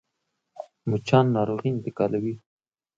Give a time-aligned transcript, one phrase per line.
[0.89, 2.33] مچان ناروغي انتقالوي